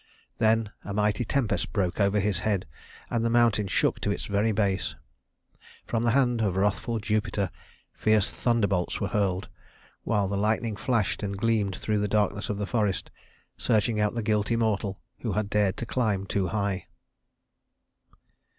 Then 0.39 0.71
a 0.83 0.95
mighty 0.95 1.23
tempest 1.23 1.71
broke 1.71 1.99
over 1.99 2.19
his 2.19 2.39
head, 2.39 2.65
and 3.11 3.23
the 3.23 3.29
mountain 3.29 3.67
shook 3.67 3.99
to 3.99 4.09
its 4.09 4.25
very 4.25 4.51
base. 4.51 4.95
From 5.85 6.01
the 6.01 6.09
hand 6.17 6.41
of 6.41 6.55
wrathful 6.55 6.97
Jupiter 6.97 7.51
fierce 7.93 8.31
thunderbolts 8.31 8.99
were 8.99 9.09
hurled, 9.09 9.47
while 10.03 10.27
the 10.27 10.35
lightning 10.37 10.75
flashed 10.75 11.21
and 11.21 11.37
gleamed 11.37 11.75
through 11.75 11.99
the 11.99 12.07
darkness 12.07 12.49
of 12.49 12.57
the 12.57 12.65
forest, 12.65 13.11
searching 13.59 13.99
out 13.99 14.15
the 14.15 14.23
guilty 14.23 14.55
mortal 14.55 14.99
who 15.19 15.33
had 15.33 15.51
dared 15.51 15.77
to 15.77 15.85
climb 15.85 16.25
too 16.25 16.47
high. 16.47 16.87